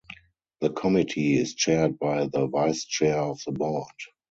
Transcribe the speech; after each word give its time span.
The 0.61 0.71
committee 0.71 1.37
is 1.37 1.53
chaired 1.53 1.99
by 1.99 2.25
the 2.25 2.47
Vice-Chair 2.47 3.19
of 3.19 3.39
the 3.45 3.51
Board. 3.51 3.85